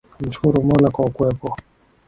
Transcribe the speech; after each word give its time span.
Namshukuru 0.19 0.55
Mola 0.67 0.87
kwa 0.95 1.05
kuwepo. 1.15 1.49